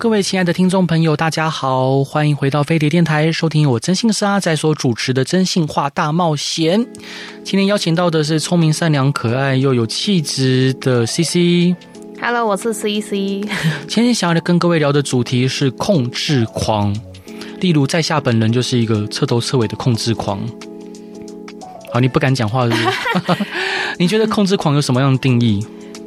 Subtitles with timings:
[0.00, 6.80] 各位亲爱的听众朋友，大家好，欢迎回到飞碟电台，收听我征信社阿仔所主持的《真性话大冒险》。
[7.44, 11.76] 今天邀请到的是聪明、善良、可爱又有气质的 CC。
[12.18, 13.46] Hello，我是 CC。
[13.86, 16.96] 今天想要跟各位聊的主题是控制狂，
[17.60, 20.40] 例如在下本人就是一个彻头彻尾的控制狂。
[21.92, 22.76] 好，你不敢讲话是不
[23.34, 23.44] 是？
[24.00, 25.62] 你觉得控制狂有什么样的定义？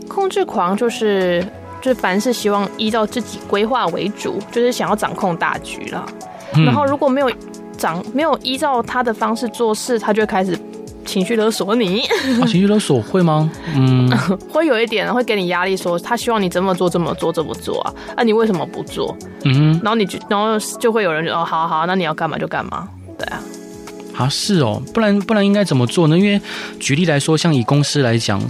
[0.08, 1.46] 控制狂就是。
[1.84, 6.06] 就是凡事希望依照自己规划为主，就是想要掌控大局了。
[6.56, 7.30] 嗯、然后如果没有
[7.78, 10.58] 掌没有依照他的方式做事，他就会开始
[11.06, 12.04] 情绪勒索你。
[12.42, 13.52] 啊、情绪勒索会吗？
[13.76, 14.10] 嗯，
[14.50, 17.94] 会有一点，会给你压力，说他希望你这么做，这么做，这么做啊？
[18.16, 19.14] 啊，你为什么不做？
[19.44, 22.88] 嗯，然后你就然后就会有人就哦，好好，那你要干嘛就干嘛。
[23.18, 23.42] 对啊，
[24.16, 26.18] 啊是哦，不然不然应该怎么做呢？
[26.18, 26.40] 因为
[26.80, 28.42] 举例来说，像以公司来讲。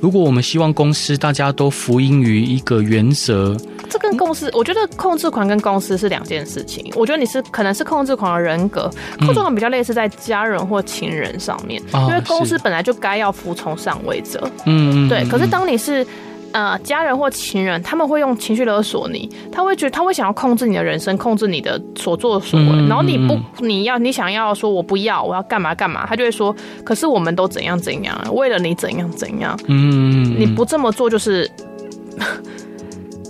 [0.00, 3.56] 如果我们希望公司大家都服膺于一个原则，
[3.88, 6.92] 这跟公司，我觉得控制狂跟公司是两件事情。
[6.94, 14.50] 我觉得你是可能是控制狂的人格，控制狂比较类似在家人或情人上面，嗯、因为公司本来就该要服从上位者。
[14.66, 15.24] 嗯，对。
[15.28, 16.06] 可是当你是。
[16.52, 31.50] 呃，家人或情人，他们会用情绪勒索你，他会觉得他会想要控制你的人生，控制你的所作所为，嗯、然后你不，你要你想要说我不要，我要干嘛干嘛，他就会说，可是我们都怎样怎样，为了你怎样怎样，嗯，你不这么做就是。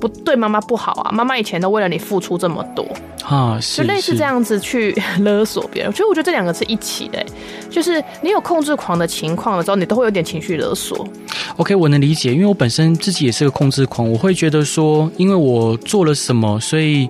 [0.00, 1.10] 不对妈妈不好啊！
[1.10, 2.86] 妈妈以前都为了你付出这么多
[3.28, 5.92] 啊，是就类似这样子去 勒索别人。
[5.92, 7.22] 所以我觉得这两个是一起的，
[7.70, 11.06] 就是你有控制狂的情况的时候，你都会有点情绪勒索。
[11.56, 17.06] OK，我能理解，因为我本身自己也是个控制狂，我会觉得说，因为我做了什么，所以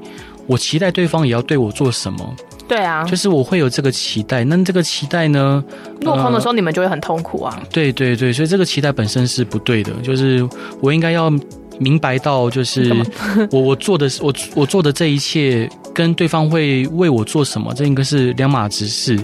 [0.47, 2.35] 我期待对方也要对我做什么。
[2.67, 4.43] 对啊，就是我会有这个期待。
[4.45, 5.63] 那这个期待呢，
[6.01, 7.63] 落空的时候你们就会很痛苦啊。
[7.71, 10.47] 对对对，所以这个期待本身是不对的，就是
[10.81, 11.33] 我应该要。
[11.81, 12.93] 明白到就是
[13.53, 19.19] 我我做的我我做的这一切跟对方会为我做什么，这应该是两码子事，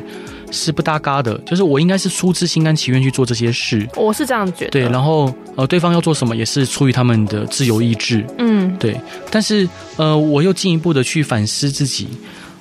[0.51, 1.39] 是不搭嘎的。
[1.47, 4.71] 就是我应该是出自心甘情愿去做这些事，我是这样觉得。
[4.73, 8.27] 对，然后呃，对方要做什么也是出于他们的自由意志。
[8.39, 9.01] 嗯，对。
[9.31, 12.09] 但是呃，我又进一步的去反思自己，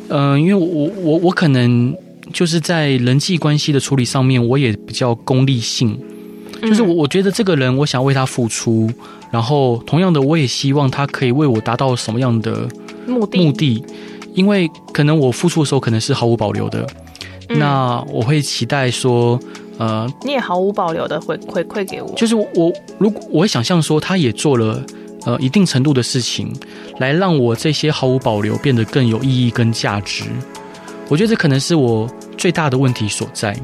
[0.09, 1.91] 呃，因为我我我可能
[2.31, 5.99] 就是在人际关系的处理上面，我也比较功利性。
[6.61, 8.87] 就是我我觉得这个人，我想为他付出。
[9.31, 12.69] 然后，同样的，我也希望他可以为我达到什么样的
[13.05, 13.45] 目的？
[13.45, 13.85] 目的，
[14.33, 16.87] 因为可能我付出的时候可能是毫无保留的，
[17.49, 19.39] 嗯、那我会期待说，
[19.77, 22.11] 呃，你也毫无保留的回回馈给我。
[22.15, 24.83] 就是我，如果我会想象说，他也做了
[25.25, 26.53] 呃一定程度的事情，
[26.99, 30.23] 来让我这些毫无保留变得更有意义跟价值。
[31.09, 33.55] 我觉得这可能是我最大的问题所在。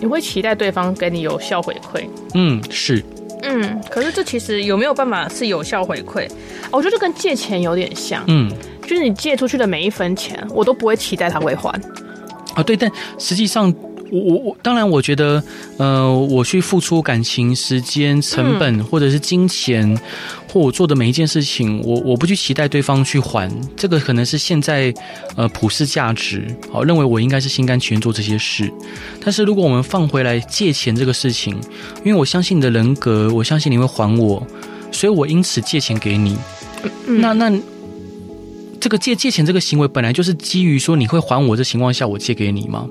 [0.00, 2.06] 你会期待对方给你有效回馈？
[2.34, 3.04] 嗯，是。
[3.42, 6.28] 嗯，可是这其实有没有办法是有效回馈？
[6.70, 8.22] 我觉得跟借钱有点像。
[8.26, 11.70] 嗯，就是你借出去的每一分钱，我都不会期待他会还。
[12.54, 13.74] 啊，对，但实际上。
[14.10, 15.42] 我我我当然，我觉得，
[15.76, 19.98] 呃，我去付出感情、时间、成本，或者是金钱，
[20.52, 24.92] 或我做的每一件事情，我我不去期待对方去还，这个可能是现在
[25.36, 28.72] 呃普世价值，好，认为我应该是心甘情愿做这些事。
[29.22, 31.54] 但是如果我们放回来借钱这个事情，
[32.04, 34.46] 因为我相信你的人格，我相信你会还我，
[34.90, 36.36] 所以我因此借钱给你。
[37.06, 37.52] 那那
[38.80, 42.88] 这个借借钱这个行为本来就是基于说你会还我的情况下，我借给你吗？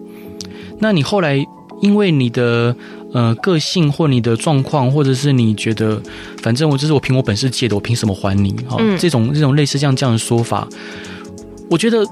[0.79, 1.43] 那你后来
[1.81, 2.75] 因为你的
[3.13, 6.01] 呃个性或你的状况，或者是你觉得
[6.41, 8.51] 反正我这是我凭我本事借的，我凭什么还你？
[8.67, 10.67] 哈、嗯，这种这种类似这样这样的说法，
[11.69, 12.05] 我觉得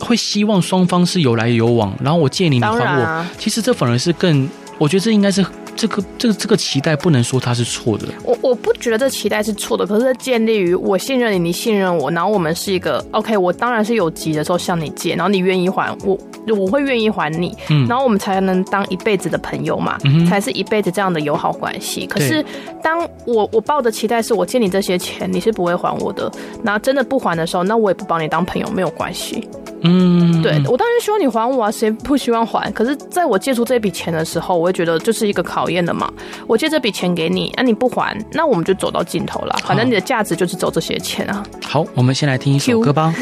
[0.00, 4.48] 会希望双方是有来有往，然后我借你，你还我，啊、其实这反而是更，
[4.78, 5.44] 我觉得这应该是。
[5.76, 16.18] 这个这个这个期待不能说它是错的，我我不觉得这期待是错的，可是建立于我信任你，你信任我，然后我们是一个 OK，我当然是有急的时候向你借，然后你愿意还我，
[16.56, 22.06] 我会愿意还你，嗯，然后我们才能当一辈子的朋友嘛，嗯，才是一辈子这样的友好关系。
[22.06, 22.42] 可是
[22.82, 26.32] 当我我抱的期待是我借你这些钱，你是不会还我的，
[26.62, 29.46] 那真的不还的时候，那我也不帮你当朋友，没有关系。
[29.88, 32.70] 嗯，对，我当然希望你还我啊，谁不希望还？
[32.72, 36.12] 可是在我借出这笔钱的时候，我会觉得这是一个考验的嘛。
[36.46, 39.56] 我借这笔钱给你，那、啊、你不还，那我们就走到尽头了。
[39.64, 41.44] 反正你的价值就是走这些钱啊。
[41.62, 43.14] 好，我们先来听一首歌吧。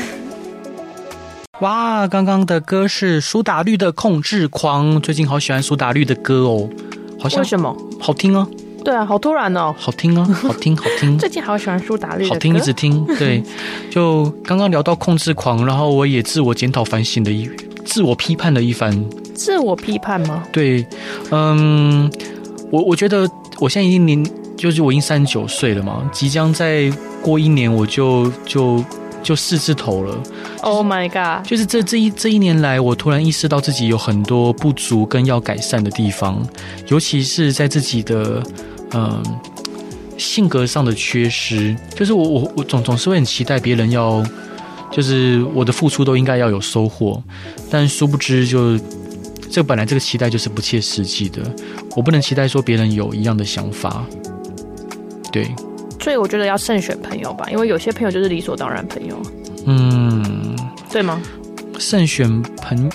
[1.60, 6.68] 哇，刚刚的歌是苏打绿的《控制狂》，最近好喜欢苏打绿的歌哦，
[7.20, 7.76] 好像为什么？
[8.00, 8.46] 好听哦。
[8.84, 11.16] 对啊，好突然哦，好听啊，好听好听。
[11.18, 13.04] 最近好喜欢苏打绿，好听一直听。
[13.18, 13.42] 对，
[13.90, 17.50] 就刚刚聊到《控制狂》，然后我也自我检讨反省的一，
[17.84, 18.92] 自我批判了一番。
[19.34, 20.44] 自我批判吗？
[20.52, 20.86] 对，
[21.30, 22.10] 嗯，
[22.70, 23.28] 我我觉得
[23.58, 24.24] 我现在已经年，
[24.56, 26.92] 就是我已经三十九岁了嘛，即将再
[27.22, 28.84] 过一年我就就。
[29.24, 30.22] 就四字头了。
[30.60, 31.48] Oh my god！
[31.48, 36.46] 就是这这一这一年来，我突然意识到自己有很多不足跟要改善的地方，
[36.88, 38.42] 尤其是在自己的
[38.92, 39.22] 嗯
[40.16, 41.76] 性格上的缺失。
[41.94, 44.24] 就是我我我总总是会很期待别人要，
[44.90, 47.22] 就是我的付出都应该要有收获，
[47.70, 48.78] 但殊不知就
[49.50, 51.42] 这本来这个期待就是不切实际的。
[51.96, 54.04] 我不能期待说别人有一样的想法，
[55.32, 55.52] 对。
[56.00, 59.22] 所以我觉得要慎选朋友吧，因为有些朋友就是理所当然朋友。
[59.64, 60.54] 嗯，
[60.92, 61.18] 对吗？
[61.78, 62.90] 慎选朋，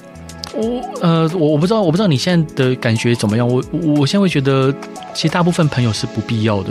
[0.54, 3.48] 我呃，我我不知道，我不知道你现在的感觉怎么样。
[3.48, 4.72] 我我现在会觉得，
[5.20, 6.70] 其实大部分朋友是不必要的，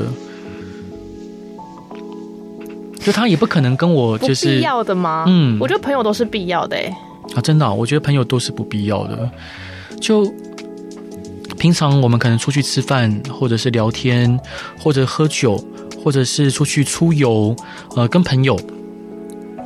[2.98, 5.26] 就他也不可能跟我就是必要的吗？
[5.28, 6.74] 嗯，我觉得朋友都是必要的。
[6.74, 6.84] 哎，
[7.34, 9.30] 啊，真的啊，我觉得朋友都是不必要的。
[10.00, 10.32] 就
[11.58, 14.40] 平常我们可能出去吃饭，或者是聊天，
[14.80, 15.62] 或者喝酒。
[16.02, 17.54] 或者是出去出游，
[17.96, 18.58] 呃，跟朋友，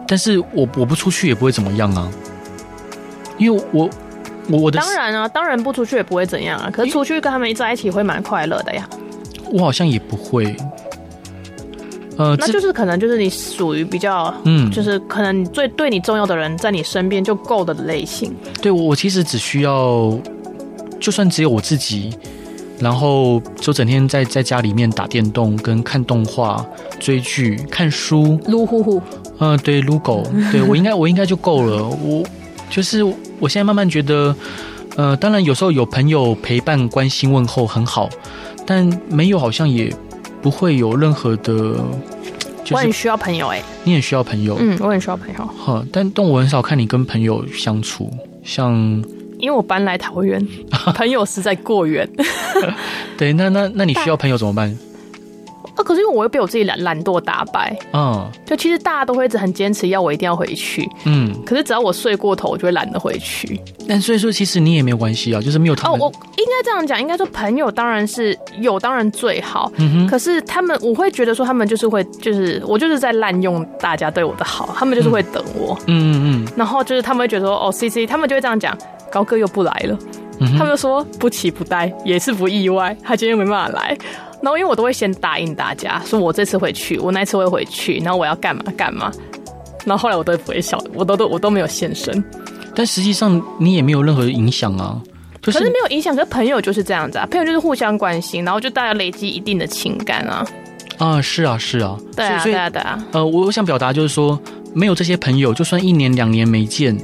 [0.08, 2.11] 但是我我不出去也不会怎么样啊，
[3.38, 3.88] 因为我
[4.48, 8.88] 我我的当然啊，当然不出去也不会怎样啊，可是出去跟他们在一起会蛮快乐的呀。
[9.52, 10.56] 我好像也不会，
[12.16, 18.34] 呃，那就是可能就是你属于比较嗯，就是可能最对你重要的人在你身边就够的类型。
[18.60, 20.18] 对，我其实只需要，
[20.98, 22.16] 就算只有我自己。
[22.80, 26.66] 然后就整天在在家里面打电动、跟看动画、
[26.98, 29.00] 追剧、看书、撸呼呼，
[29.38, 31.84] 嗯，对，撸狗，对我应该我应该就够了。
[31.84, 32.24] 我
[32.72, 33.04] 就是
[33.38, 34.34] 我现在慢慢觉得，
[34.96, 38.08] 呃，当然有时候有朋友陪伴、关心、问候很好，
[38.66, 39.94] 但没有好像也
[40.40, 41.76] 不会有任何的。
[42.64, 45.44] 就是、我很需要朋友哎、欸，你很需要朋友，嗯，我很需要朋友。
[45.46, 48.10] 哈，但但我很少看你跟朋友相处，
[48.42, 48.72] 像。
[49.38, 50.40] 因为我搬来桃园，
[50.94, 52.08] 朋友实在过远。
[53.18, 54.78] 对，那那那你需要朋友怎么办？
[55.82, 57.76] 啊，可是因为我又被我自己懒懒惰打败。
[57.93, 60.88] 嗯，就其实大家都会一直很坚持要我一定要回去。
[61.05, 63.61] 嗯，可是只要我睡过头，我就会懒得回去。
[63.88, 65.99] 但所以说，其实你也没有关系啊，就是没有他们。
[65.99, 69.70] 哦，我应该这样讲，应该说朋友当然是有，当然最好。
[69.76, 70.06] 嗯哼。
[70.06, 75.76] 可是他们，我会觉得说他们就是会，就是我就是在滥用大家对我的好，他们就是会等我。
[75.87, 76.52] 嗯嗯嗯。
[76.56, 78.76] 然后就是他们会觉得说，哦，C C，他们就会这样讲。
[79.11, 79.99] 高哥又不来了，
[80.40, 83.94] 嗯、他们就说不期不待，也是不意外，他今天没办法来。
[84.42, 89.12] 然后因为我都会先答应大家，说我这次会去，我那次会回去，然后我要干嘛干嘛。
[89.84, 92.22] 然后后来我都不会笑，我都都我都没有现身。
[92.74, 95.00] 但实际上你也没有任何影响啊，
[95.40, 96.14] 就是、可是没有影响。
[96.14, 100.46] 可是朋友就是这样子啊，朋友就是互相关心，然后就大家累积一定的情感啊。
[100.98, 103.04] 啊，是啊，是啊，对啊，对啊，对啊。
[103.12, 104.40] 呃，我我想表达就是说，
[104.74, 106.96] 没有这些朋友，就算一年两年没见。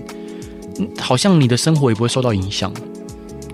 [1.00, 2.72] 好像你的生活也不会受到影响，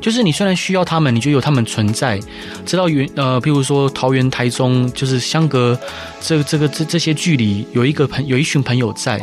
[0.04, 2.20] 就是你虽然需要他们，你就有他们存在，
[2.66, 5.78] 知道原呃，譬如说桃园、台中，就是相隔
[6.20, 9.18] 这这个这这些距离，有一个朋有一群朋友在，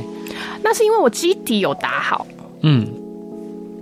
[0.64, 2.26] 那是因为我基底有打好，
[2.64, 2.88] 嗯。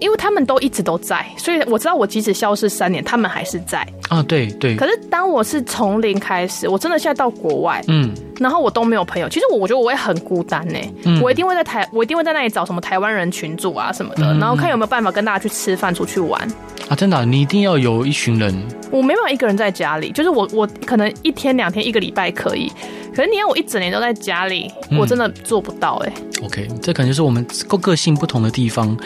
[0.02, 4.22] 因为他们都一直都在，所以我知道我即使消失三年，他们还是在啊。
[4.24, 4.76] 对对。
[4.76, 9.30] 可是当我是从零开始，我真的现在到国外，嗯，然后我都没有朋友。
[9.30, 10.80] 其实我我觉得我会很孤单呢。
[11.06, 11.22] 嗯。
[11.22, 16.42] 我一定会在台，我一定会在那里找什么台湾人群组啊什么的，嗯，然后看有没有办法跟大家去吃饭、出去玩。
[16.90, 18.54] 啊，真的啊，你一定要有一群人。
[18.92, 22.72] 我没办法一个人在家里，就是我我可能一天两天一个礼拜可以。
[23.16, 26.14] 可是你要我一整年都在家里，我真的做不到哎。
[26.44, 28.98] OK，这可能就是我们个个性不同的地方。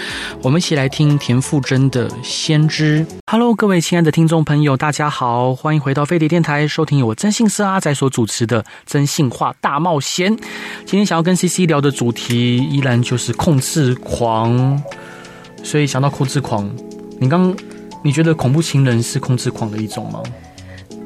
[0.41, 3.05] 我们一起来听田馥甄的《先知》。
[3.31, 10.31] Hello，各位亲爱的听众朋友，大家好，欢迎回到飞碟电台，收听由我征信社阿仔所主持的《真性化大冒险》。
[10.85, 14.79] 今天想要跟 CC 聊的主题依然就是控制狂，
[15.63, 16.69] 所以想到控制狂，
[17.19, 17.53] 你刚
[18.03, 20.21] 你觉得恐怖情人是控制狂的一种吗？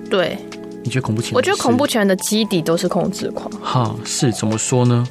[0.10, 0.38] 对。
[0.84, 1.36] 你觉得恐怖情人？
[1.36, 3.50] 我觉得恐怖情人的基底都是控制狂。
[3.62, 5.08] 哈，是怎么说呢？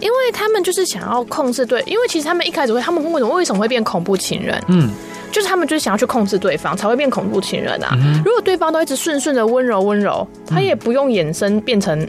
[0.00, 4.62] 因为他们就是想要控制对，因为其实他们一开始会，他们为什么为什么会变恐怖情人？
[4.68, 4.90] 嗯，
[5.32, 7.90] 就是他们就是想要去控制对方，才会变恐怖情人啊。
[8.00, 12.08] 嗯、如果对方都一直顺顺的温柔温柔，他也不用衍生变成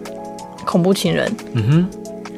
[0.66, 1.32] 恐怖情人。
[1.54, 1.90] 嗯哼，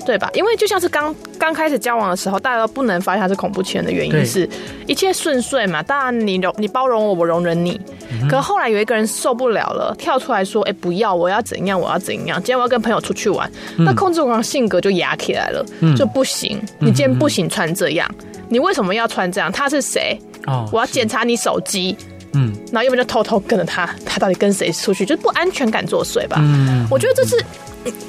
[0.06, 0.28] 对对吧？
[0.34, 4.50] 因为就像是刚刚开始交往的时候，大家都不能发现他是恐怖情人的原因是
[4.88, 5.84] 一切顺遂嘛。
[5.84, 7.80] 当然你容你包容我，我容忍你。
[8.20, 11.80] 嗯、可后来有一个人受不了了，跳出来说：“哎、欸，不要，我要怎样？
[11.80, 12.40] 我要怎样？
[12.40, 13.48] 今天我要跟朋友出去玩。
[13.78, 16.60] 嗯”那控制狂性格就压起来了，嗯、就不行。
[16.80, 18.10] 你今天不行穿这样，
[18.50, 19.52] 你为什么要穿这样？
[19.52, 20.20] 他是谁？
[20.48, 21.96] 哦，我要检查你手机。
[22.34, 25.04] 嗯，然后要不然就偷偷跟着他，他到底跟谁出去？
[25.04, 26.38] 就是不安全感作祟吧。
[26.40, 27.44] 嗯，我觉得这是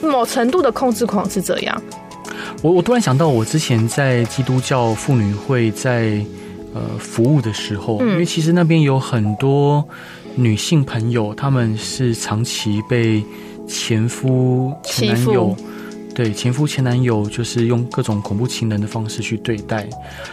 [0.07, 1.83] 某程度的控制狂是这样。
[2.61, 6.23] 我我突然想到，我之前在基督教妇女会在
[6.75, 9.83] 呃服务的时候，嗯、因为其实那边有很多
[10.35, 13.25] 女性朋友，她们是长期被
[13.67, 15.57] 前夫前男友
[16.21, 19.89] 对前夫前男友就是用各种恐怖情人的方式去对待。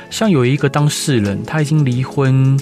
[0.10, 2.60] 像有一个当事人，他已经离婚。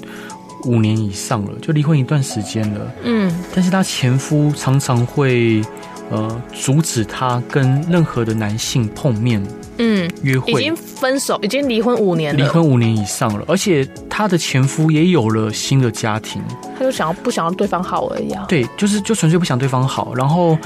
[0.63, 2.91] 五年以上了，就离婚一段时间了。
[3.03, 5.61] 嗯，但是他前夫常常会
[6.09, 9.45] 呃阻止他跟任何的男性碰面，
[9.77, 10.53] 嗯，约会。
[10.53, 16.41] 已经分手，已经离婚五年了，离婚五年以上了，而且她的前夫也有了新的家庭，
[16.79, 18.45] 他就想要不想要对方好而已啊？
[18.49, 20.57] 对，就是就纯粹不想对方好，然后。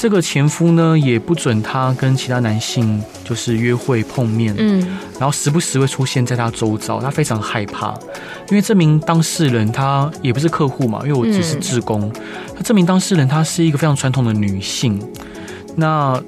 [0.00, 4.80] 这个前夫呢，也不准她跟其他男性就是约会碰面，嗯，
[5.18, 7.92] 然后时不时会出现在她周遭，她非常害怕，
[8.48, 12.10] 因为这名当事人她也不是客户嘛，因为我只是志工，
[12.56, 14.98] 她这名当事人她是一个非常传统的女性，
[15.76, 16.18] 那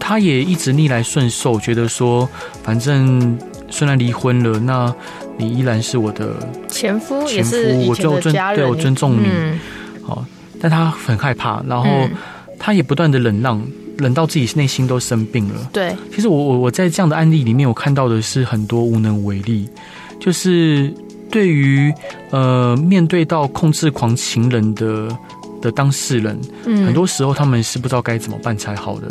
[0.00, 2.28] 她也一直逆来顺受，觉得说
[2.64, 3.38] 反正
[3.70, 4.92] 虽然离婚了，那
[5.36, 6.34] 你依然是我的
[6.66, 9.28] 前夫，前夫我就尊对我尊重你，
[10.02, 10.26] 好，嗯，
[10.60, 11.88] 但她很害怕，然后。
[11.88, 12.10] 嗯
[12.58, 13.62] 他也不断的忍让，
[13.98, 15.70] 忍到自己内心都生病了。
[15.72, 19.68] 对，其实我我我在这样的案例里面，我看到的是很多无能为力，
[20.20, 20.92] 就是
[21.30, 21.92] 对于
[22.30, 25.08] 呃面对到控制狂情人的
[25.60, 29.08] 的当事人，嗯，很多时候他们是不知道该怎么办才好的，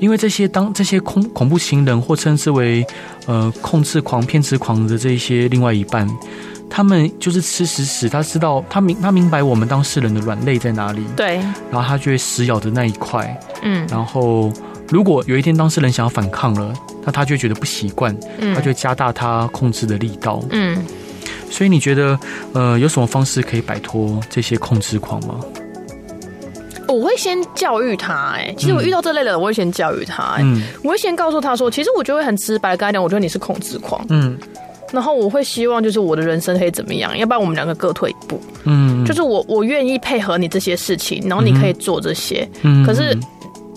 [0.00, 2.86] 因为这些当这些恐恐怖情人或称之为
[3.26, 6.08] 呃控制狂、偏执狂的这些另外一半。
[6.70, 11.36] 他们就是吃食屎，他知道他明他明白我们当事人的软肋在哪里，对，
[11.70, 14.52] 然后他就会死咬着那一块，嗯，然后
[14.90, 16.74] 如果有一天当事人想要反抗了，
[17.06, 20.76] 那他就会觉得不习惯，嗯，他就会加大他控制的力道，嗯，
[21.50, 22.20] 所以你觉得
[22.52, 25.40] 呃有什么方式可以摆脱这些控制狂吗？
[26.88, 34.36] 我会先教育他，哎，其实我遇到这类的，我会先教育他，嗯，我会先告诉他说，其实我就会很直白跟他讲，我觉得你是控制狂，嗯。
[34.90, 37.16] 然后我会希望就是我的人生可以怎么样？
[37.18, 38.40] 要不然我们两个各退一步。
[38.64, 42.48] 嗯，就是我我愿意配合你这些事情，然后你可以做这些。
[42.62, 43.14] 嗯，可是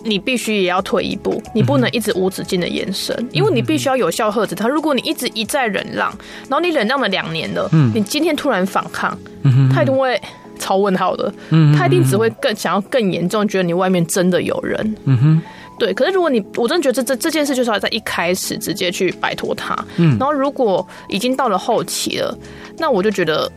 [0.06, 4.70] 你必须也要退一步，你不能一直无止境的延伸，因为你必须要有效遏制他。
[4.70, 6.10] 如果你一直一再忍让，
[6.48, 10.18] 然后你忍让了两年了，嗯，你今天突然反抗，嗯，他一定会
[10.62, 11.34] 超问号的。
[11.50, 14.96] 嗯，他一定只会更想要更严重，觉得你外面真的有人。
[15.06, 15.42] 嗯哼。
[15.80, 22.38] 对，可是如果你，我真的觉得这这这件事就是要在一开始直接去摆脱他，嗯，然后如果已经到了后期了，
[22.78, 23.52] 那我就觉得，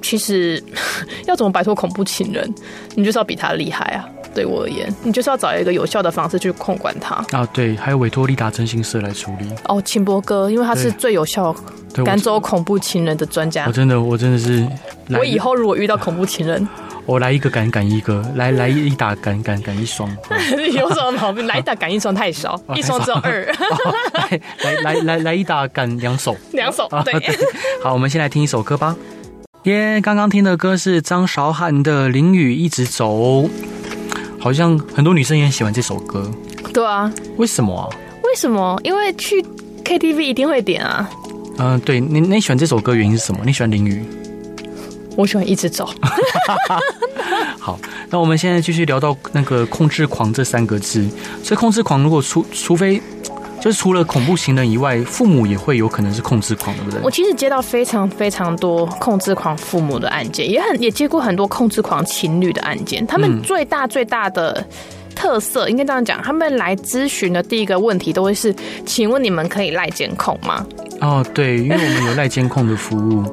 [0.00, 0.62] 其实
[1.28, 2.50] 要怎么摆脱恐怖情人，
[2.94, 4.08] 你就是要比他厉害啊！
[4.34, 7.46] 对我而言，你就是要找一个有效的方式去控管他啊。
[7.52, 11.54] 对，还有委托利达征信社来处理哦，秦博哥，因为他是最有效
[12.04, 13.66] 赶走恐怖情人的专家。
[13.66, 14.66] 我真的，我真的是，
[15.18, 16.66] 我以后如果遇到恐怖情人。
[17.06, 20.08] 我来一个赶赶一个，来来一打赶赶赶一双
[20.72, 21.44] 有什么毛病？
[21.46, 23.44] 来一打赶一双太少，一双只有二。
[24.62, 27.14] 来来来来一打赶两首，两首对。
[27.82, 28.94] 好，我们先来听一首歌吧。
[29.64, 33.12] 耶，刚刚听的歌是张韶涵的《淋雨一直走》，
[34.40, 36.28] 好像很多女生也很喜欢这首歌。
[36.72, 37.86] 对啊，为什么啊？
[38.24, 38.80] 为什么？
[38.82, 39.44] 因为去
[39.84, 41.08] KTV 一定会点啊。
[41.58, 43.40] 嗯，对你你喜欢这首歌原因是什么？
[43.44, 44.02] 你喜欢淋雨？
[45.16, 45.90] 我喜欢一直走。
[47.58, 47.78] 好，
[48.08, 51.06] 那我们现在继续聊到那个控制狂这三个字。
[51.42, 53.02] 所以控制狂如果除除非
[53.60, 57.00] 就是除了恐怖情人以外，父母也会有可能是控制狂，对不对？
[57.02, 63.06] 我其实接到非常非常多控制狂父母的案件，也很也接过很多控制狂情侣的案件。
[63.06, 64.66] 他们最大最大的
[65.14, 68.54] 特色，应该这样讲，他们来咨询的第一个问题都会是：
[68.86, 70.66] 请问你们可以赖监控吗？
[71.00, 73.24] 哦，对，因为我们有赖监控的服务。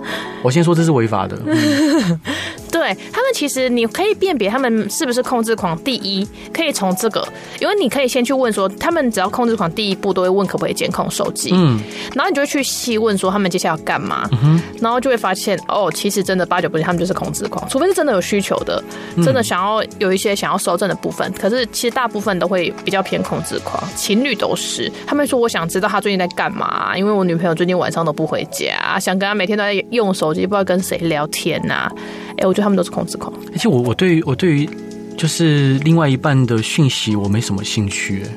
[0.42, 1.38] 我先说这是违法的。
[1.46, 2.20] 嗯
[2.78, 5.78] 对他们，其实你可以辨别他们是不是控制狂。
[5.80, 7.28] 第一，可以从这个，
[7.60, 11.52] 因为你可以先去问说，他们只要控制狂，第一步都会问可不可以监控手机。
[11.54, 11.80] 嗯，
[12.14, 14.30] 然后你就会去细问说他们接下来要干嘛。
[14.44, 18.84] 嗯，然后就会发现哦，其实真的八九不离，他们就是控制狂，除非是真的有需求的，
[19.24, 21.32] 真的想要有一些想要收证的部分。
[21.34, 24.92] 可是其实大部分都会比较偏控制狂，情侣都是。
[25.06, 31.92] 他们说我想知道他最近在干嘛，因为我女朋友最近晚上都不回家，想跟他每天都在用手机，不知道跟谁聊天呐、啊。
[32.38, 33.34] 哎，我觉得他们都是控制狂。
[33.52, 34.70] 而且我我对于我对于
[35.18, 38.24] 就是另外一半的讯息，我没什么兴趣。
[38.24, 38.30] 哎，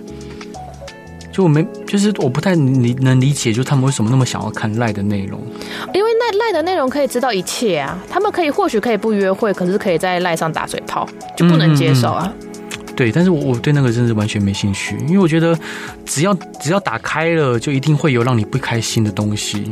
[1.33, 5.41] 就我没，就是我不太理能理解，就他们为什么那么想要看赖的内容？
[5.95, 12.33] 因为赖赖的内容可以知道一切啊，他们可以或许可以不约会，可是可以在赖上打嘴炮，就不能接受啊。
[12.41, 15.57] 嗯、对，但是我我对那个真是完全没兴趣，因为我觉得
[16.07, 19.71] 只要只要打开了，就一定会有让你不开心的东西。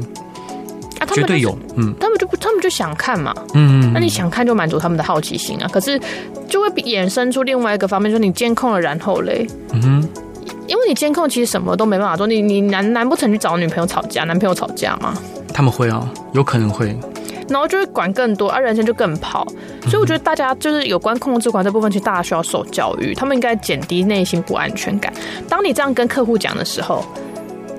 [0.99, 6.01] 啊，他们、绝对有，嗯，他们他们就想看嘛，嗯，那你想看就满足他们的好奇心啊，可是
[6.49, 10.09] 就会衍生出另外一个方面，就是你监控了，然后嘞，嗯哼，
[10.67, 15.15] 因为你监控其实什么都没办法做，你你难难不成去找女朋友吵架，男朋友吵架吗？
[15.53, 16.97] 他们会啊，有可能会，
[17.49, 19.47] 然后就会管更多，而、啊、人生就更跑，
[19.89, 25.13] 所以我觉得大家就是有关控制管这部分，其实大家需要受教育，他们应该减低内心不安全感。
[25.49, 27.05] 当你这样跟客户讲的时候，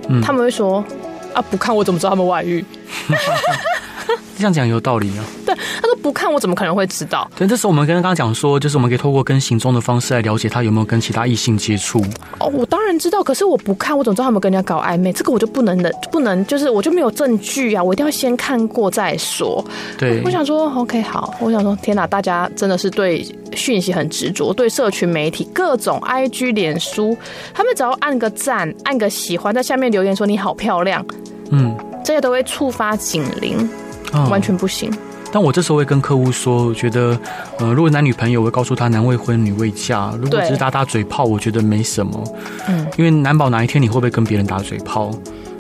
[0.09, 0.83] 嗯，他们会说。
[1.31, 1.39] 啊！
[1.51, 2.65] 不看我怎么知道他们外遇？
[4.37, 5.23] 这样讲有道理啊。
[5.45, 7.29] 对，他说不看我怎么可能会知道？
[7.35, 11.99] 对，这时候我们跟刚刚讲说，就是我们可以透过跟行踪的方式来了解他有没有跟其他异性接触。
[12.39, 15.11] 哦，我当然知道，可是我不看，我怎么知道他们跟人家搞暧昧？
[15.11, 17.83] 这个我就不能的，不能就是我就没有证据啊！
[17.83, 19.63] 我一定要先看过再说。
[19.97, 27.17] 对，我想说，OK，好，我想说，天哪，大家真的是对讯息很执着，对社群媒体各种 IG、脸书，
[27.53, 31.05] 他们只要按个赞、按个喜欢，在下面留言说你好漂亮。
[31.51, 33.67] 嗯，这些都会触发警铃，
[34.13, 34.91] 哦，完全不行。
[35.31, 37.15] 但我这时候会跟客户说，我觉得，
[37.59, 40.11] 呃，如果男女朋友，我会告诉他男未婚女未嫁。
[40.19, 42.23] 如果只是打打嘴炮，我觉得没什么。
[42.67, 45.11] 嗯，因为难保哪一天你会不会跟别人打嘴炮？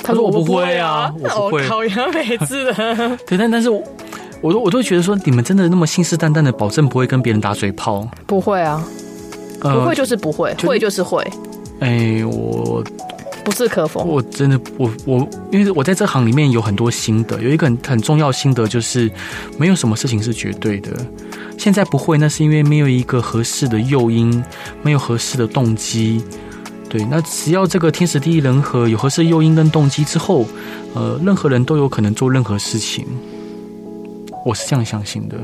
[0.03, 1.67] 他说我不会啊， 我不会。
[1.67, 2.73] 讨厌每次的。
[3.27, 3.83] 对，但但是我，
[4.41, 8.07] 我都我都觉得说，你们真的那么信誓旦旦的保证不会跟别人打嘴炮？
[8.25, 8.83] 不会啊，
[9.61, 11.23] 呃，不会就是不会，就会就是会。
[11.79, 12.83] 哎，我。
[13.43, 14.03] 不置可否。
[14.03, 19.09] 我真的，我我，因为我在这行里面有很多心得，有一个很很重要心得就是，
[19.57, 20.91] 没有什么事情是绝对的。
[21.57, 24.43] 现在不会，那是因为没有一个合适的诱因，
[24.81, 26.23] 没有合适的动机。
[26.89, 30.45] 对，那只要这个天时地利人和，有合适诱因跟动机之后，
[30.95, 33.05] 呃，任何人都有可能做任何事情。
[34.45, 35.37] 我是这样相信的。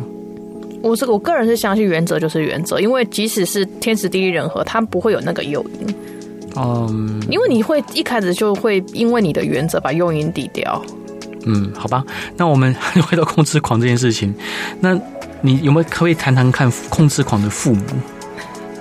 [0.82, 5.96] 我是我个人是相信原则就是原则，因为即使是天时地利人和，它不会有那个诱因。
[6.58, 10.82] 嗯，因为你会一开始就会因为你的原则把诱因抵掉。
[11.46, 12.04] 嗯，好吧，
[12.38, 12.74] 那我们
[13.08, 14.34] 回到控制狂这件事情，
[14.80, 15.00] 那
[15.42, 17.82] 你有没有可以谈谈看控制狂的父母？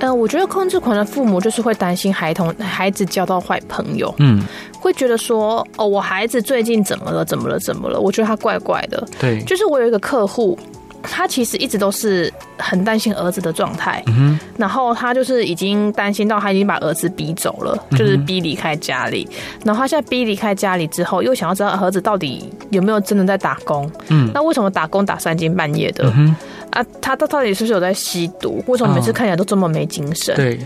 [0.01, 4.43] 嗯、呃，我觉得控制狂的父母就是会担心孩童孩子交到坏朋友，嗯，
[4.81, 7.25] 会觉得说哦，我孩子最近怎么了？
[7.25, 7.59] 怎么了？
[7.59, 8.01] 怎么了？
[8.01, 9.07] 我觉得他怪怪的。
[9.21, 10.59] 对，就是我有一个客户。
[11.07, 19.29] 他其实一直都是很担心儿子的状态，嗯，然后他就是已经担心到他已经把儿子逼走了，就是逼离开家里。
[19.65, 26.11] 然后他现在逼离开家里之后，又想要知道儿子到底有没有真的在打工，嗯，那为什么打工打三更半夜的？
[26.17, 26.35] 嗯，
[26.71, 28.65] 啊，他他到底是不是有在吸毒？
[28.67, 30.35] 为什么每次看起来都这么没精神？
[30.35, 30.59] 对，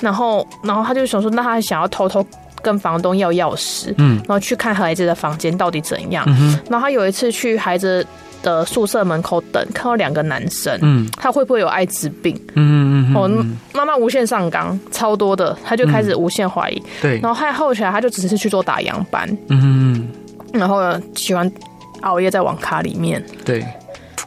[0.00, 2.24] 然后然后他就想说，那他想要偷偷
[2.60, 6.22] 跟房东要钥匙，嗯，然后去看孩子的房间到底怎样？
[6.28, 8.06] 嗯，然后他有一次去孩子。
[8.42, 12.34] 的宿舍门口等，看到两个男生，嗯，他会不会有艾滋病？
[12.54, 19.60] 嗯嗯嗯，哦，妈妈无限上纲，超多的，他就开始无限怀疑，对，然后后后起来，他就只是去做打烊班，嗯
[19.94, 20.08] 嗯，
[20.52, 21.50] 然后呢，喜欢
[22.02, 23.64] 熬夜在网咖里面，对，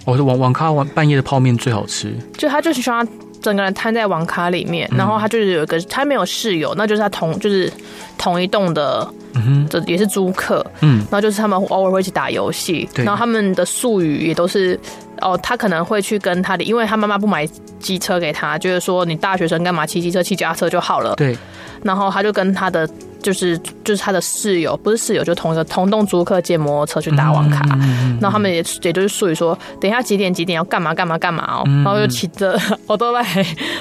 [0.06, 3.08] 我的网网咖晚半夜的泡面最好吃，就他就是喜欢
[3.42, 7.72] 整个人瘫在网咖里面，然后他就是有一个他没有室友，那就是他同就是
[8.18, 9.08] 同一栋的。
[9.36, 14.78] 嗯哼，这也是租客，嗯，然后就是他们偶尔会一起打游戏，对，然后他们的术语也都是，
[15.22, 17.46] 哦，他可能会去跟他的，因为他妈妈不买
[17.78, 21.38] 机车给他，就是说你大学生干嘛骑机车、骑脚踏车就好了，对，
[21.84, 22.90] 然后他就跟他的
[23.22, 33.24] 就是就是他的室友，不是室友，就同一个同栋租客借摩托车去打网咖，嗯，然后他们也也就是术语说，等一下几点几点要干嘛干嘛干嘛哦，然后就骑着 我都来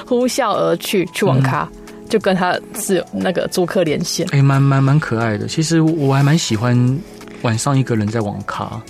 [0.05, 1.69] 呼啸而去去网咖。
[1.71, 1.77] 嗯
[2.09, 5.45] 就跟他是那个租客连线，哎、欸，蛮蛮蛮可爱的。
[5.45, 6.99] 其实我还蛮喜欢
[7.43, 8.81] 晚上一个人在网咖。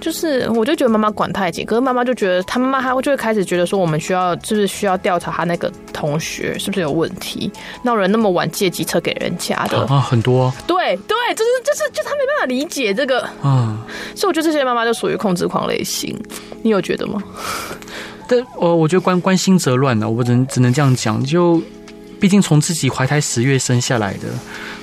[0.00, 7.50] 就是我就觉得妈妈管太紧，可是妈妈就觉得他妈妈还就会开始觉得说，我们需要就是需要调查他那个同学是不是有问题，
[7.82, 10.52] 那人那么晚借机车给人家的啊，很多。
[10.66, 13.78] 对对，就是就是就他没办法理解这个啊，
[14.14, 16.16] 所以我觉得这些妈妈就属于控制狂类型。
[16.62, 17.22] 你有觉得吗？
[18.28, 21.60] 但我我觉得关关心则乱呢，我只能只能这样讲就。
[22.18, 24.28] 毕竟从自己怀胎十月生下来的，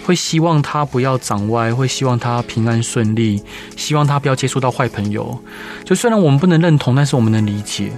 [0.05, 3.41] 会希望他不要长歪，会希望他平安顺利，
[3.75, 5.37] 希望他不要接触到坏朋友。
[5.83, 7.91] 就虽然我们不能认同，但是我们能理解。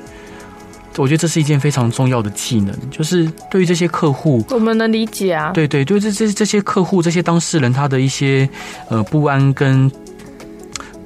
[0.97, 5.51] 我觉得这是一件非常重要的技能，就是对于这些客户，我们能理解啊。
[5.51, 8.47] 对对对，这这这些客户、这些当事人，他的一些
[8.87, 9.91] 呃不安跟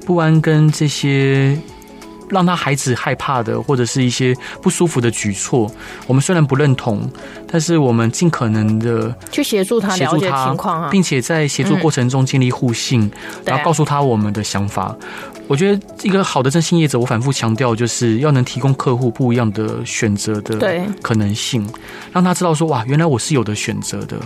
[0.06, 1.58] 不安跟这些
[2.30, 5.70] 让他孩子害怕的，或者是一些不舒服的举措，
[6.06, 7.08] 我们虽然不认同，
[7.50, 13.10] 但是我们尽可能的去协助他了解情况啊，并且在协助过程中建立互信，嗯、
[13.44, 14.96] 然后告诉他我们的想法。
[15.48, 21.68] 我觉得一个好的征信业者，我反复强调，就是要能提供客户不一样的选择的可能性，
[22.12, 24.16] 让他知道说哇，原来我是有的选择的。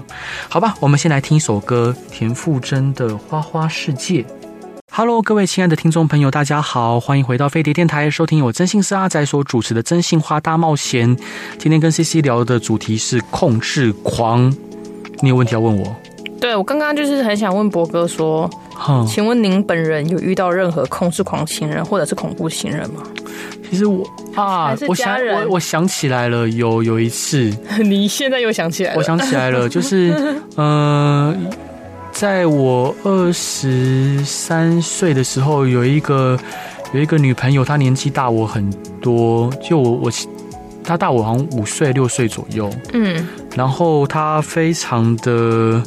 [0.51, 4.23] 好吧，我们先来听一首歌，田馥甄的《花花世界》。
[4.97, 11.17] Hello，各位亲爱的听众朋友，大家好，欢迎回到飞碟电台，收听由真心是阿仔所主持的《真心话大冒险》。
[11.59, 14.55] 今天跟 CC 聊的主题是控制狂，
[15.21, 15.97] 你有问题要问我？
[16.41, 18.49] 对，我刚刚就是很想问博哥说。
[19.09, 23.03] 请问您本人有遇到任何控制狂情人或者是恐怖情人吗？
[23.69, 27.53] 其实我啊，我想我我想起来了，有有一次，
[27.83, 28.99] 你现在又想起来了？
[28.99, 30.15] 我想起来了，就是
[30.55, 31.35] 呃，
[32.15, 36.39] 在我二十三岁的时候，有一个
[36.95, 38.71] 有一个女朋友，她年纪大我很
[39.03, 40.11] 多，就我我
[40.83, 45.83] 她大我好像五岁六岁左右，嗯，然后她非常的。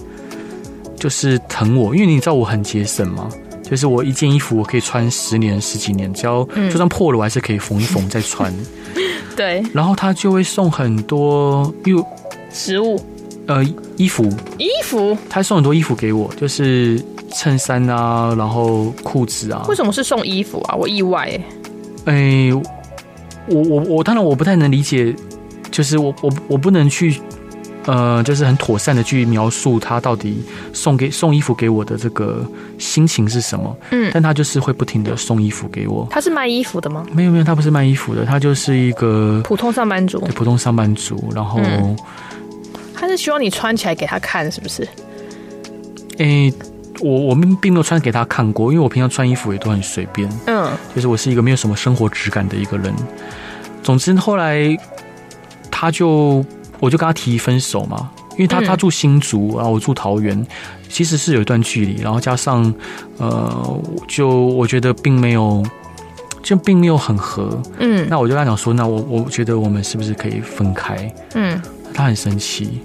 [1.00, 3.30] 就是疼我，因为你知道我很节省嘛，
[3.62, 8.52] 就是我一件衣服我可以穿十年十几年，只要就算破了我还是可以缝一缝再穿。
[9.38, 12.04] 对，然后他就会送很多又
[12.50, 13.00] 食物，
[13.48, 13.64] 呃，
[13.96, 14.26] 衣服，
[14.58, 17.02] 衣服，他送很多衣服给我，就是
[17.34, 19.66] 衬衫啊，然后裤子啊。
[19.68, 20.76] 为什么是送衣服啊？
[20.76, 21.30] 我意外
[22.06, 22.14] 哎。
[22.14, 22.54] 哎，
[23.48, 25.16] 我我我当然我不太能理解，
[25.72, 27.20] 就是我我我不能去。
[27.86, 32.46] 呃，就是很妥善的去描述他到底送给送衣服给我的这个
[32.78, 33.74] 心情是什么。
[33.92, 36.06] 嗯，但他就是会不停的送衣服给我。
[36.12, 37.06] 他是卖衣服的吗？
[37.14, 40.20] 没有没有，他不是卖衣服的，他就是一个普通上班族。
[40.20, 41.96] 对，普通上班族，然后、嗯、
[43.00, 44.88] 他是希望你穿起来给他看，是不是？
[46.18, 46.54] 诶、欸，
[47.00, 50.28] 我我们并没有穿给他看过，因为我平常穿衣服也都很随便。
[50.48, 52.94] 嗯，就是我是一个没有什么生活质感的一个人。
[53.84, 54.76] 总之后来
[55.72, 56.44] 他就。
[56.80, 60.46] 我就跟他提分手嘛，因为他他住新竹，然后我住桃园，
[60.88, 62.72] 其实是有一段距离，然后加上
[63.18, 65.66] 呃，就我觉得并没有，
[66.44, 71.12] 就并没有很合，嗯，那我就跟他讲说，那我我觉得我们是不是可以分开？
[71.34, 71.60] 嗯，
[71.98, 72.80] 他很生气，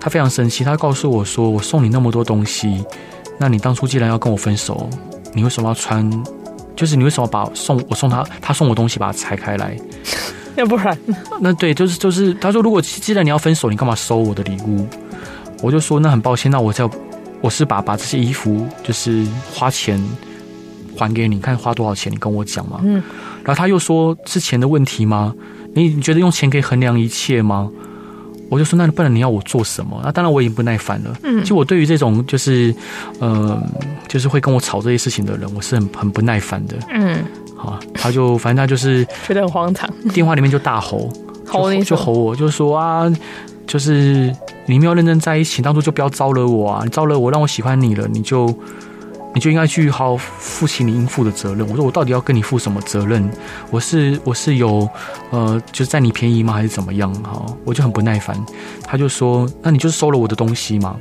[0.00, 2.84] 他非常生气，他告诉我说，我送你那么多东西，
[3.38, 4.90] 那你当初既然要跟我分手，
[5.32, 6.10] 你为什么要穿？
[6.74, 9.76] 就是你为什么把送我送他，他送我东西把它拆开来？
[10.56, 10.98] 要不然，
[11.40, 14.84] 那对，就是就是，他说，如果既然你要分手，你干嘛收我的礼物？
[15.62, 16.90] 我就说，那很抱歉，那我要
[17.40, 20.02] 我是把把这些衣服就是花钱
[20.96, 22.80] 还给你，看花多少钱，你跟我讲嘛。
[22.82, 22.94] 嗯。
[23.44, 25.32] 然后他又说，是钱的问题吗？
[25.74, 27.70] 你你觉得用钱可以衡量一切吗？
[28.48, 30.00] 我就说，那不然你要我做什么？
[30.04, 31.14] 那当然我已经不耐烦了。
[31.22, 31.44] 嗯。
[31.44, 32.74] 就我对于这种就是
[33.18, 33.62] 呃，
[34.06, 36.76] 就是会跟我吵这些事情的人，我是很很不耐烦的。
[36.90, 37.22] 嗯。
[37.56, 41.10] 好，他就反正他就是觉得很荒唐，电话里面就大吼，
[41.46, 43.12] 吼你，就吼我，就说啊，
[43.66, 44.32] 就是
[44.66, 46.82] 你没有认真在一起，当初就不要招惹我啊！
[46.84, 48.46] 你招惹我，让我喜欢你了，你就
[49.34, 51.68] 你就应该去好好负起你应负的责任。
[51.68, 53.30] 我说我到底要跟你负什么责任？
[53.70, 54.88] 我是我是有
[55.30, 56.52] 呃，就是占你便宜吗？
[56.52, 57.12] 还是怎么样？
[57.22, 58.36] 哈，我就很不耐烦。
[58.82, 60.96] 他就说，那你就是收了我的东西嘛？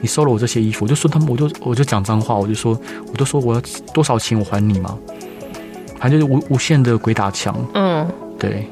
[0.00, 2.78] 你收了我这些衣服，我就说他们，我就我就讲脏话，我就说，
[3.12, 4.96] 我就说我要多少钱我还你嘛？
[5.98, 7.54] 反正就是无无限的鬼打墙。
[7.74, 8.66] 嗯，对。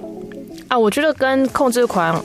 [0.68, 2.24] 啊，我觉得跟控制狂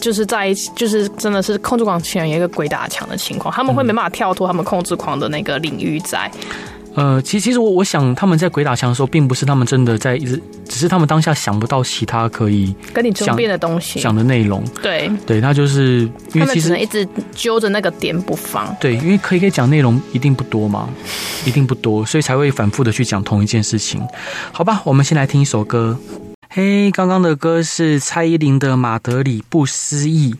[0.00, 6.30] 就是在一起，就是真的是控制狂情人有一个鬼打墙的情况，他们会没办法跳脱他们控制狂的那个领域在。
[6.96, 14.60] 呃，其实其实我我想他们在鬼打墙的时候，并不是他们真的在一直，只是他们当下想不到其他可以跟你争辩的东西，讲的内容。
[14.82, 18.74] 对，对他就是因为其实一直揪着那个点不放。
[18.80, 20.88] 对，因为可以可以讲内容一定不多嘛，
[21.46, 24.02] 一定不多，所以才会反复的去讲同一件事情。
[24.50, 25.96] 好吧，我们先来听一首歌。
[26.52, 30.34] 嘿，刚刚的歌是蔡依林的《马德里不思议》。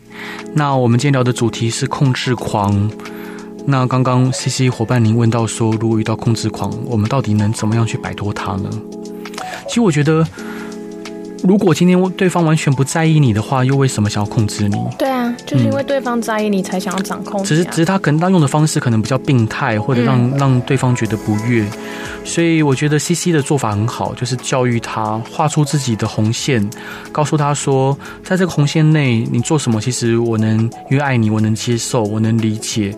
[0.55, 2.91] 那我们今天聊的主题是控制狂。
[3.65, 8.69] 那刚刚 CC 伙伴您问到说，如果遇到控制狂，我们到底能怎么样去摆脱它呢？
[9.69, 10.27] 其实我觉得，
[11.43, 14.77] 如果今天对方完全不在意你的话，又为什么想要控制你？
[14.99, 17.43] 对啊，就是因为对方在意你，才想要掌控。
[17.43, 21.67] 只是，只是他可能他用的方式可能比较病态，或者让、嗯、让对方觉得不悦。
[22.25, 26.69] 所以我觉得 CC 的做法很好，就是教育他画出自己的红线，
[27.11, 30.59] 告诉他说，在这个红线内，你做什么，其实我能
[30.91, 32.95] 因为爱你，我能接受，我能理解。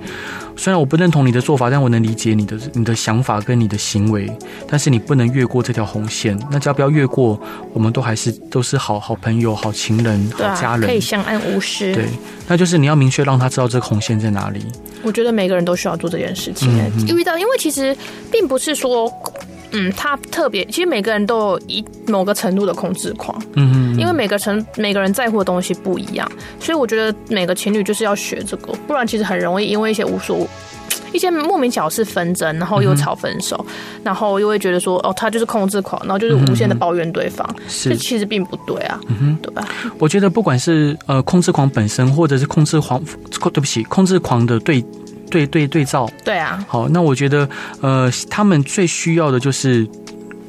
[0.57, 4.31] 虽然我不认同你的做法，但我能理解你的你的想法跟你的行为。
[4.69, 6.39] 但是你不能越过这条红线。
[6.51, 7.41] 那只要不要越过，
[7.73, 11.95] 我们都还是都是好好朋友、好情人、好家人，可以相安无事。
[11.95, 12.07] 对，
[12.47, 14.65] 那就是你要明确让他知道这个红线在哪里。
[15.03, 16.71] 我觉得每个人都需要做这件事情。
[17.09, 17.97] 遇到，因为其实
[18.31, 19.13] 并不是说
[19.73, 26.31] 嗯，他特别，其实每个人都有一某个程度的控制狂，嗯嗯，因为每个成每个人在乎的东西不一样，
[26.61, 30.47] 所以我觉得每个情侣就是要学这个，不然其实很容易因为一些无所。
[31.13, 39.63] 一些莫名小事纷争，然后又吵分手，嗯、然后又会觉得说哦，他就是控制狂，然后就是无限的抱怨对方，这、嗯、其实并不对啊，嗯哼，对吧？
[39.99, 42.99] 我觉得不管是呃控制狂本身，或者是控制狂，
[43.53, 44.83] 对不起，控制狂的对
[45.33, 47.49] 对对对照，对啊，好，那我觉得
[47.81, 49.89] 呃，他们最需要的就是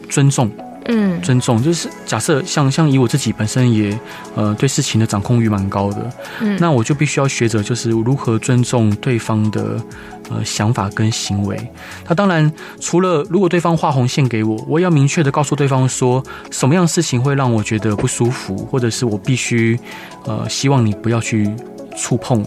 [0.09, 0.51] 尊重。
[0.85, 3.97] 嗯，尊重就是假设像像以我自己本身也
[4.35, 9.81] 呃对事情的掌控欲蛮高的，嗯，那我就必须要学着就是如何尊重对方的
[10.29, 11.57] 呃想法跟行为。
[12.05, 19.79] 那当然除了如果对方画红线给我，我也要明确的告诉对方说什么样的事情会让我觉得不舒服，或者是我必须
[20.25, 21.49] 呃希望你不要去
[21.95, 22.45] 触碰，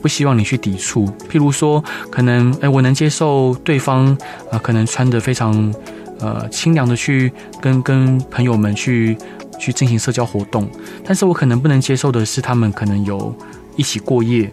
[0.00, 1.06] 不希望你去抵触。
[1.30, 5.74] 譬如说可能哎、欸、我能接受对方啊、呃、可能穿得非常。
[6.20, 9.16] 呃，清凉的去跟跟朋友们去
[9.56, 10.68] 去进行社交活动，
[11.04, 13.32] 但是我可能不能接受的是，他们可能有
[13.76, 14.50] 一起过夜，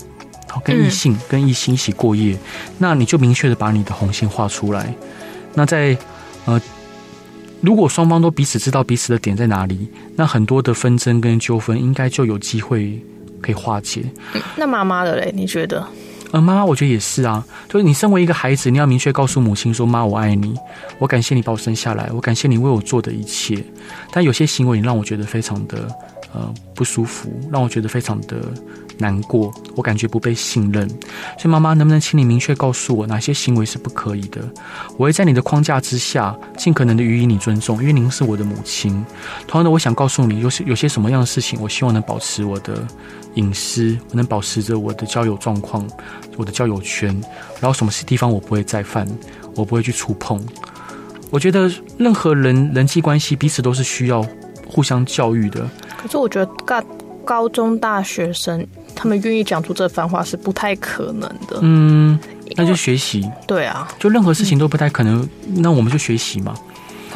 [0.48, 2.38] 好跟异性、嗯、跟异性一起过夜，
[2.78, 4.94] 那你就明确的把你的红线画出来。
[5.56, 5.98] 那在
[6.46, 6.62] 呃，
[7.62, 13.02] 如果双方都彼此知道彼此的点在哪里，那很多的纷争跟纠纷应该就有机会
[13.46, 14.04] 可以化解。
[14.34, 15.32] 嗯、那妈妈的嘞？
[15.36, 15.86] 你觉得？
[16.32, 17.46] 呃，妈妈，我觉得也是啊。
[17.70, 20.56] 就是你身为一个孩子，你要明确告诉母亲说：“妈，我爱你，
[20.98, 23.64] 我感谢你把我生下来，我感谢你为我做的一切。”
[24.12, 25.88] 但有些行为你让我觉得非常的
[26.34, 28.38] 呃不舒服，让我觉得非常的
[28.98, 30.90] 难过，我感觉不被信任。
[31.38, 34.42] 所以，妈妈，能不能请你明确告诉我哪些行为是不可以的？
[34.98, 38.92] 我会在你的框架之下，尽可能的予以你尊重，因为您是我的母亲。
[39.48, 42.86] 同样的，我想告诉你，有些有些什么样的事情，我希望能保持我的。
[43.36, 45.88] 隐私，我能保持着我的交友状况，
[46.36, 47.10] 我的交友圈，
[47.60, 49.08] 然后什么地方我不会再犯，
[49.56, 50.44] 我不会去触碰。
[51.30, 54.26] 我觉得任何人人际关系彼此都是需要
[54.68, 55.70] 互相教育的。
[55.98, 56.84] 可是我觉得高
[57.26, 61.60] 高中大学生他们愿意讲出这番话是不太可能的。
[61.62, 62.18] 嗯，
[62.56, 63.30] 那就学习。
[63.46, 66.56] 对啊，就任何事情都不太可能，嗯、那我们就学习嘛。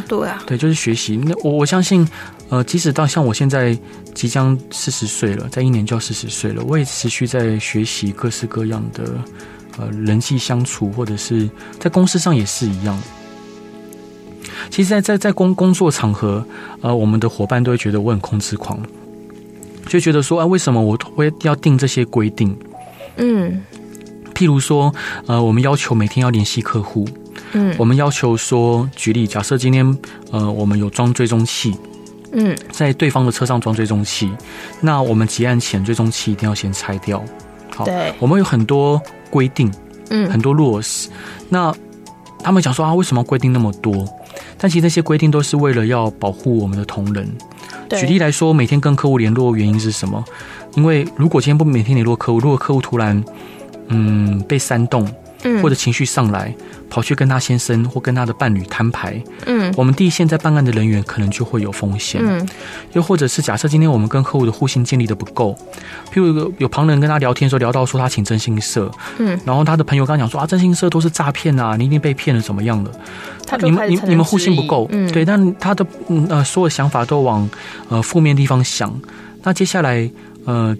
[0.07, 1.15] 对啊，对，就是学习。
[1.15, 2.05] 那我我相信。
[2.49, 3.77] 呃，即使到像我现在
[4.15, 9.03] 即将四十岁了，在一年就要四十岁了，我也持续在学习各式各样的
[9.77, 11.47] 呃人际相处，或者是
[11.79, 12.99] 在公司上也是一样。
[14.71, 16.43] 其实在，在在在工工作场合，
[16.81, 18.81] 呃，我们的伙伴都会觉得我很控制狂，
[19.87, 22.57] 就觉得说啊，为什么我会要定这些规定？
[23.17, 23.61] 嗯，
[24.33, 24.93] 譬如说，
[25.27, 27.07] 呃，我们要求每天要联系客户，
[27.51, 29.97] 嗯，我们要求说，举例，假设今天
[30.31, 31.75] 呃，我们有装追踪器。
[32.31, 34.31] 嗯，在对方的车上装追踪器，
[34.81, 37.23] 那我们结案前追踪器一定要先拆掉。
[37.75, 39.71] 好，对，我们有很多规定，
[40.09, 41.07] 嗯，很多 rules。
[41.49, 41.73] 那
[42.43, 44.07] 他们讲说啊，为什么要规定那么多？
[44.57, 47.27] 但其实那些规定都是为了要保护我们的同仁。
[47.89, 50.23] 举例来说，每天跟客户联络原因是什么？
[50.75, 53.23] 因为如果今天不每天联络客户，如果客户突然
[53.87, 55.07] 嗯被煽动。
[55.43, 56.53] 嗯，或者情绪上来，
[56.89, 62.47] 跑去跟他先生或跟他的伴侣摊牌，嗯，我们第一线在办案的人员可能就会有风险，嗯，
[62.93, 65.55] 又或者是假设今天我们跟客户的互信建立的不够，
[66.13, 72.91] 譬如有有旁人跟他聊天的时候聊到说他请征信社，嗯，然后他的朋友刚讲说啊征信社都是诈骗啊，你一定被骗了怎么样的，
[73.45, 77.49] 他你们你你们互信不够，嗯，对，但他的嗯呃所有想法都往
[77.87, 78.93] 呃负面地方想，
[79.43, 80.09] 那接下来
[80.45, 80.75] 呃。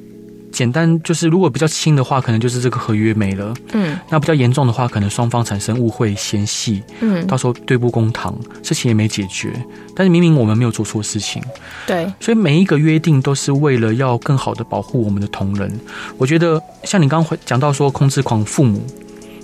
[0.52, 3.54] 简单就是，如果比较轻的话，可能就是这个合约没了。
[3.74, 6.84] 嗯，那比较严重的话，可能双方产生误会、嫌隙。
[7.00, 9.54] 嗯，到时候对簿公堂，事情也没解决。
[9.96, 11.42] 但是明明我们没有做错事情。
[11.88, 15.72] 对，所以每一个约定都是为了要更好的保护我们的同仁。
[16.18, 18.82] 我觉得像你刚刚讲到说控制狂父母，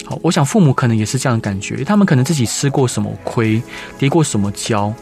[0.06, 3.62] 好，我想父母可能也是这样的感觉，他们可能自己吃过什么亏，
[3.98, 4.94] 跌过什么跤，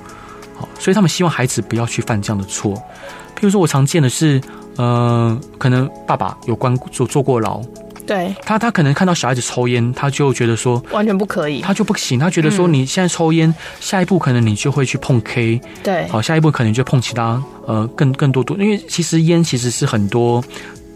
[0.56, 2.76] 好，所以他们希望孩子不要去犯这样的错。
[3.36, 4.42] 譬如说，我常见的是。
[4.78, 7.62] 呃，可能爸爸有关坐坐过牢，
[8.08, 8.36] 对。
[8.44, 20.44] 他，他可能看到小孩子抽烟，他就觉得说完全不可以，他就不行，他觉得说你现在抽烟，嗯、下一步可能你就会去碰 K，对，好，下一步可能就碰其他呃更更多毒，因为其实烟其实是很多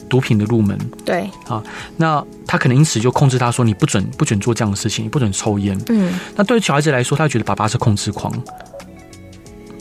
[0.10, 1.64] 毒品的入门，对，啊，
[1.98, 8.32] 那他可能因此就控制他说你不准不准做这样的事情，你不准抽烟，嗯，那对于小孩子来说，他觉得爸爸是控制狂。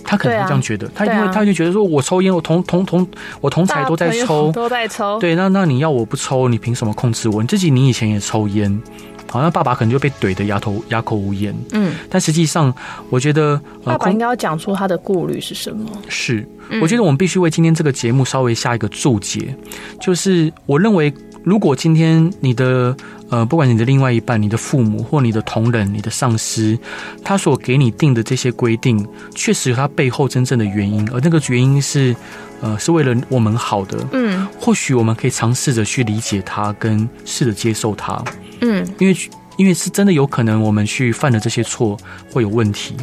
[0.06, 3.06] 他可能会这样觉得，啊、他因为他就觉得说，我抽烟，我同同同
[3.40, 7.42] 我同侪都在抽，都在抽，对，那那你要我不抽，你凭什么控制我？
[7.42, 8.80] 你自己你以前也抽烟，
[9.30, 11.54] 好像爸爸可能就被怼得哑头哑口无言。
[11.72, 12.72] 嗯，但实际上，
[13.10, 15.90] 我觉得、呃、爸爸应该要讲出他的顾虑是什么。
[16.08, 16.46] 是，
[16.80, 19.54] 我觉得我们必须为今天这个节目稍微下一个注解，
[20.00, 21.12] 就是我认为
[21.46, 22.94] 如果今天你的
[23.30, 26.76] 呃，不管你的另外一半、你的父母或你的同仁、你的上司，
[27.22, 32.16] 他所给你定的这些规定，确实有他背后真正的原因，而那个原因是
[32.60, 33.96] 呃，是为了我们好的。
[34.10, 38.20] 嗯，或许我们可以尝试着去理解他，跟试着接受他。
[38.62, 39.16] 嗯，因为
[39.56, 41.96] 因为是真的有可能我们去犯了这些错
[42.32, 42.96] 会有问题。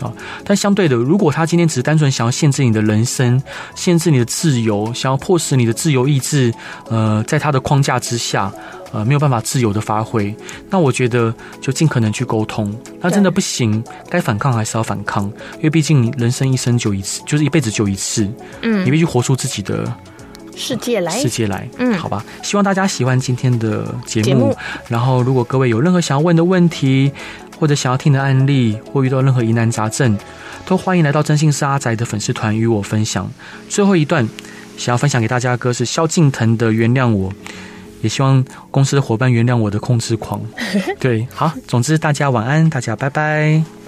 [0.00, 0.12] 啊，
[0.44, 3.42] 但相对的，如果他今天只是单纯想要限制你的人生，
[3.74, 6.52] 限制你的自由，想要迫使你的自由意志，
[6.88, 8.52] 呃，在他的框架之下，
[8.92, 10.34] 呃，没有办法自由的发挥，
[10.68, 12.74] 那我觉得就尽可能去沟通。
[13.00, 15.24] 那真的不行，该反抗还是要反抗，
[15.56, 18.28] 因为毕竟你人生一生就一次，就是一辈子就一次，
[18.62, 19.92] 嗯，你必须活出自己的
[20.56, 22.24] 世界来，世界来，嗯，好吧。
[22.42, 24.56] 希望大家喜欢今天的节目，节目，
[24.88, 27.12] 然后如果各位有任何想要问的问题。
[27.60, 30.18] 或者想要听的案例，或遇到任何疑难杂症，
[30.64, 33.30] 都欢迎来到真心是阿宅的粉丝团与我分享。
[33.68, 34.26] 最后一段
[34.78, 37.30] 想要分享给大家的歌是萧敬腾的《原谅我》，
[38.00, 40.40] 也希望公司的伙伴原谅我的控制狂。
[40.98, 43.79] 对，好，总之大家晚安，大家拜拜。